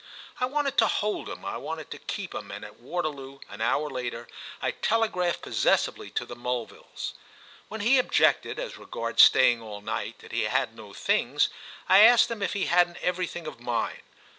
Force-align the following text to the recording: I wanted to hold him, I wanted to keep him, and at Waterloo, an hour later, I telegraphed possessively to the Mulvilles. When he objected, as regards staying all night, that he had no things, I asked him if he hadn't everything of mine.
I 0.39 0.47
wanted 0.47 0.79
to 0.79 0.87
hold 0.87 1.29
him, 1.29 1.45
I 1.45 1.57
wanted 1.57 1.91
to 1.91 1.99
keep 1.99 2.33
him, 2.33 2.49
and 2.49 2.65
at 2.65 2.79
Waterloo, 2.79 3.37
an 3.49 3.61
hour 3.61 3.87
later, 3.87 4.27
I 4.59 4.71
telegraphed 4.71 5.43
possessively 5.43 6.09
to 6.09 6.25
the 6.25 6.35
Mulvilles. 6.35 7.13
When 7.67 7.81
he 7.81 7.99
objected, 7.99 8.57
as 8.57 8.77
regards 8.79 9.21
staying 9.21 9.61
all 9.61 9.79
night, 9.81 10.17
that 10.17 10.31
he 10.31 10.45
had 10.45 10.75
no 10.75 10.91
things, 10.91 11.49
I 11.87 11.99
asked 11.99 12.31
him 12.31 12.41
if 12.41 12.53
he 12.53 12.65
hadn't 12.65 12.97
everything 12.97 13.45
of 13.45 13.59
mine. 13.59 14.01